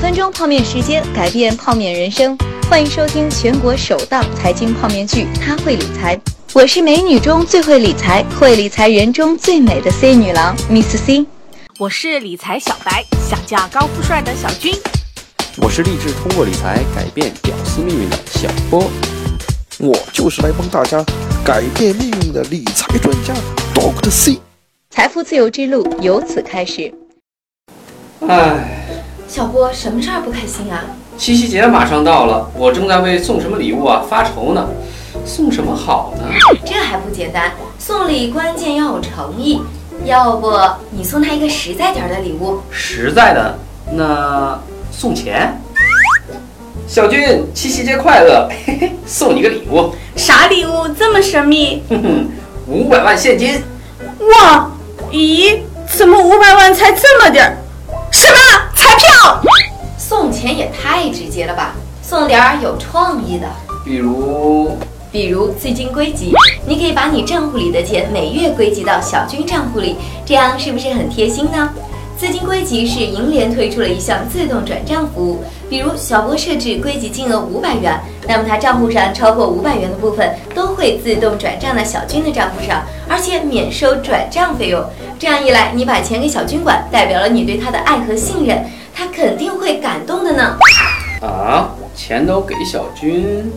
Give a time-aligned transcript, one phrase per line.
[0.00, 2.34] 分钟泡面时间，改变泡面人生。
[2.70, 6.16] 欢迎收听全国首档财经泡面剧《他会理财》，
[6.54, 11.26] 我是美女中最会理财、会理财人中最美的 C 女郎 Miss C。
[11.78, 14.72] 我是理财小白，想嫁高富帅的小军。
[15.58, 18.90] 我是立志通过理财改变屌丝命运的小波。
[19.78, 21.04] 我就是来帮大家
[21.44, 23.34] 改变命运的理财专家
[23.74, 24.40] Doctor C。
[24.88, 26.90] 财富自由之路由此开始。
[28.26, 28.69] 唉，
[29.30, 30.82] 小波，什么事儿不开心啊？
[31.16, 34.68] 七夕节马上到了，我正在为送什么礼物啊发愁呢。
[35.24, 36.24] 送什么好呢？
[36.64, 39.62] 这还不简单，送礼关键要有诚意。
[40.04, 40.58] 要不
[40.90, 42.58] 你送他一个实在点儿的礼物？
[42.72, 43.56] 实在的，
[43.92, 45.62] 那送钱。
[46.88, 48.48] 小军，七夕节快乐！
[48.66, 49.94] 嘿嘿，送你个礼物。
[50.16, 51.84] 啥礼物这么神秘？
[51.88, 52.28] 哼哼，
[52.66, 53.62] 五百万现金。
[54.18, 54.68] 哇，
[55.12, 57.56] 咦，怎么五百万才这么点儿？
[59.00, 59.40] 票？
[59.96, 61.74] 送钱也太直接了吧！
[62.02, 63.46] 送点儿有创意的，
[63.84, 64.76] 比如，
[65.10, 66.32] 比如资金归集，
[66.66, 71.70] 你可以把你账户里的钱每月归集到小军账户里，这样是不是很贴心呢？
[72.18, 84.84] 资金归集是银联推出了一项自动转账服务，比如小波设置归集金额五百元，那么他账户上超过五百元的部分都会自动转账到小军的账户上，而且免收转账费用。
[85.18, 88.66] 这样一来，你把钱给小军管，代表了你对他的爱和信任，
[89.00, 90.58] 他肯定会感动的呢。
[91.22, 93.50] 啊，钱都给小军。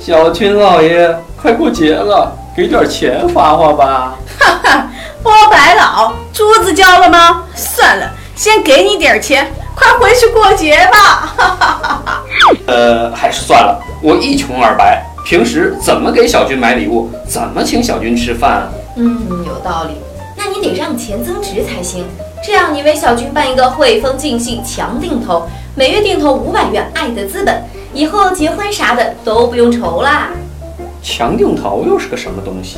[0.00, 4.16] 小军老爷，快过节了，给点钱花花吧。
[4.40, 4.88] 哈哈，
[5.22, 7.42] 波白老，珠子交了吗？
[7.54, 11.34] 算了，先给你点钱，快回去过节吧。
[11.36, 12.22] 哈哈哈哈。
[12.66, 18.68] 呃，还是算了，我一穷二白，平时怎么给小军买礼物，怎么请小军吃饭啊？
[18.96, 20.00] 嗯，有道理。
[20.34, 22.06] 那你得让钱增值才行。
[22.42, 27.62] 这样，你为小军办一个汇丰晋信强定投，每月定投五百元，爱的资本，
[27.92, 30.30] 以后结婚啥的都不用愁啦。
[31.02, 32.76] 强定投又是个什么东西？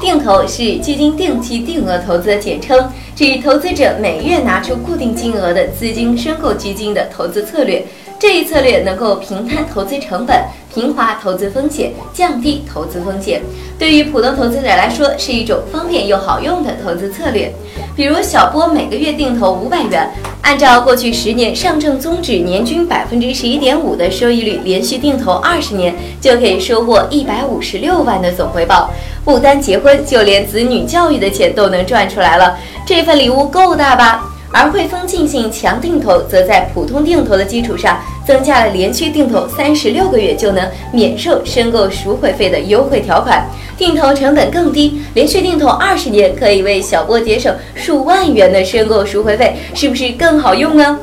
[0.00, 7.84] 定投是基金定期定额投资的简称，指投资者每月拿出固定金额的资金申购基金的投资策略。
[8.20, 10.36] 这一策略能够平摊投资成本，
[10.74, 13.40] 平滑投资风险，降低投资风险。
[13.78, 17.52] 对于普通投资者来说，是一种方便又好用的投资策略。
[17.94, 20.10] 比如小波每个月定投五百元，
[20.42, 28.90] 按照过去十年上证综指年均百分之十一点五的收益率，连续定投二十年，就可以收获一百五十六万的总回报。
[29.28, 32.56] 不单结婚，就连子女教育的钱都能赚出来了。
[32.86, 34.24] 这份礼物够大吧？
[34.50, 43.46] 而汇丰进信强定投则在普通定投的基础上，增加了连续定投三十六个月就能免受申购赎回费的优惠条款，
[43.76, 50.98] 定投成本更低，连续定投二十年可以为小波节省数万元的申购赎回费，是不是更好用呢？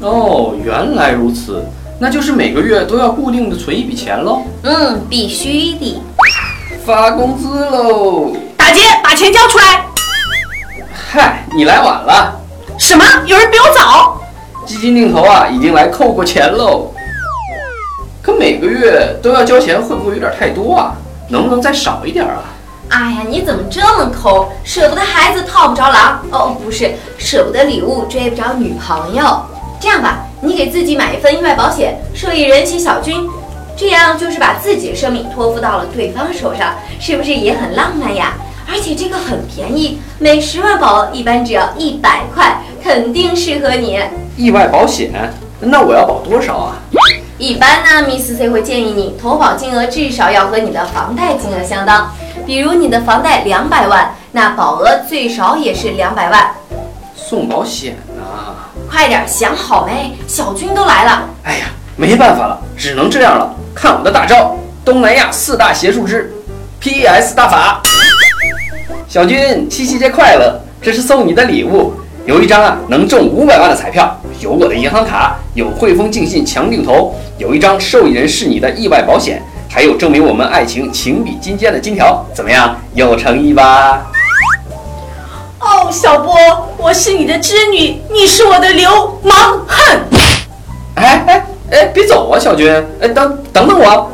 [0.00, 1.62] 哦，原来如此，
[2.00, 4.44] 那就是每个月都要固定的存一笔钱喽。
[4.62, 6.00] 嗯，必须的。
[6.86, 8.30] 发工资喽！
[8.56, 9.84] 打劫，把钱交出来！
[10.94, 12.40] 嗨，你来晚了。
[12.78, 13.04] 什么？
[13.26, 14.20] 有人比我早？
[14.64, 16.92] 基金定投啊，已经来扣过钱喽。
[18.22, 20.94] 可每个月都要交钱，会不会有点太多啊？
[21.28, 22.44] 能不能再少一点啊？
[22.90, 24.52] 哎呀，你怎么这么抠？
[24.62, 29.44] 舍不得孩子套不着狼哦，不是，舍不得礼物追不着女朋友。
[29.80, 33.28] 这样吧，你给自己买一份意外保险，受益人写小军，
[33.76, 38.32] 这样就是把自己的生命托付到了对方手上，是不是也很浪漫呀？
[38.68, 44.00] 而且这个很便宜，每十万保额一般只要一百块，肯定适合你。
[44.36, 45.12] 意外保险？
[45.60, 46.76] 那我要保多少啊？
[47.38, 52.10] 一般呢，Miss C 会建议你投保金额至少要和你的房贷金额相当。
[52.46, 56.50] 比如你的房贷两百万，那保额最少也是两百万。
[57.14, 58.22] 送保险呢？
[58.90, 60.16] 快点想好没？
[60.26, 61.28] 小军都来了。
[61.44, 63.54] 哎呀，没办法了，只能这样了。
[63.76, 66.32] 看我的大招——东南亚四大邪术之
[66.80, 67.82] PS 大法。
[69.06, 70.58] 小军，七夕节快乐！
[70.80, 71.92] 这是送你的礼物，
[72.24, 82.80] 有一张啊能中五百万的彩票，有我的银行卡，有汇丰竞信强定投，有一张受益人是你的意外保险，还有证明我们爱情情比金坚的金条，怎么样？
[82.94, 84.06] 有诚意吧？
[85.60, 86.34] 哦，小波，
[86.78, 90.00] 我是你的织女，你是我的流氓，哼！
[90.94, 92.70] 哎哎哎，别走啊，小军！
[93.00, 94.12] 哎，等等等我。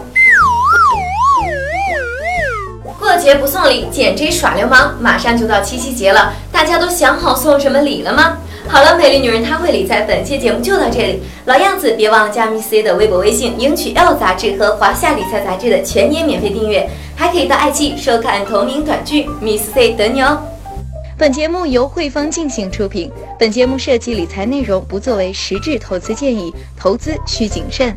[2.98, 4.96] 过节不送礼，简直耍流氓！
[5.00, 8.38] 马上就到七夕节了，大家都想好送什么礼了吗？
[8.68, 11.22] 好了，美丽女人她会理财，本期节目就到这里。
[11.44, 20.38] 老样子，别忘了加 Miss C 的微博、微信，赢取 L 杂志和华夏理财杂志的全年免费订阅，还可以到爱奇艺收看同名短剧，Miss C 等你哦。
[21.22, 23.08] 本节目由汇丰进行出品，
[23.38, 27.96] 本节目涉及理财内容，不作为实质投资建议，投资需谨慎。